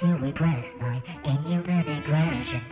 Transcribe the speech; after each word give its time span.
to 0.00 0.06
repress 0.16 0.64
my 0.80 1.00
inhuman 1.24 1.88
aggression. 1.88 2.62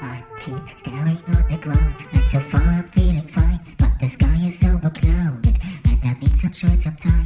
I 0.00 0.24
keep 0.44 0.80
staring 0.80 1.18
on 1.28 1.44
the 1.48 1.58
ground, 1.58 1.94
and 2.12 2.24
so 2.32 2.40
far 2.50 2.62
I'm 2.62 2.88
feeling 2.90 3.28
fine. 3.32 3.60
But 3.78 3.92
the 4.00 4.10
sky 4.10 4.52
is 4.52 4.60
overclouded, 4.60 5.60
and 5.84 6.00
I 6.02 6.16
need 6.20 6.40
some 6.40 6.52
shade 6.52 6.82
some 6.82 6.96
time. 6.96 7.23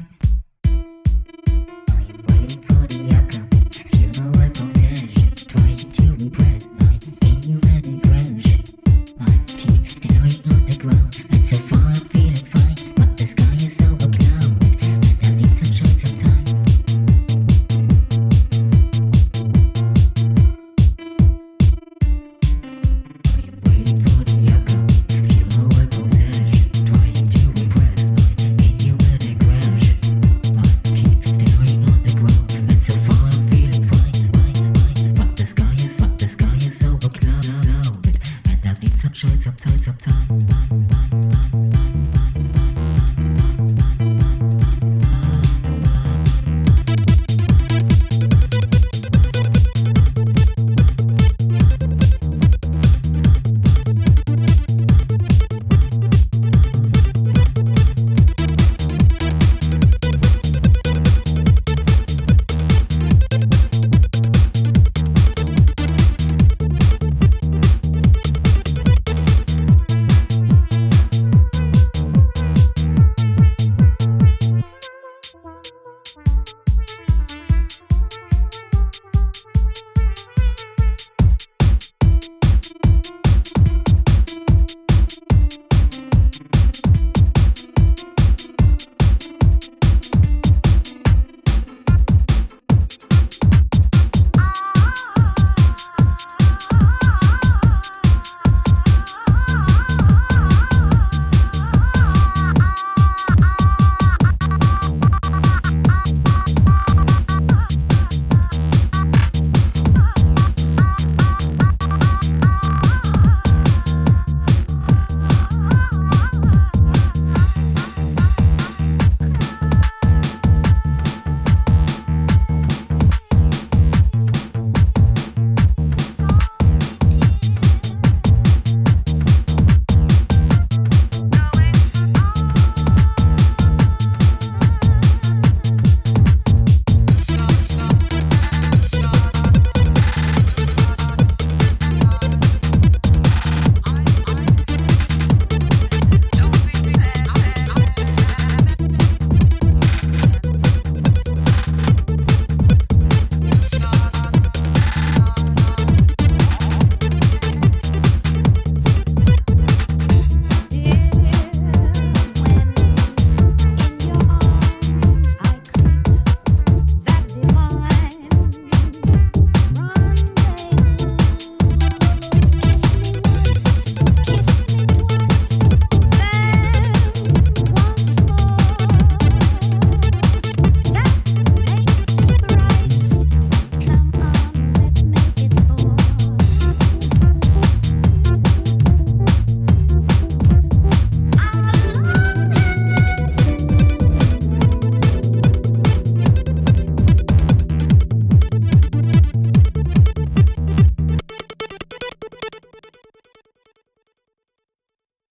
time, 39.57 39.79
time, 39.79 39.99
time, 39.99 40.47
time, 40.47 40.89
time. 40.89 40.98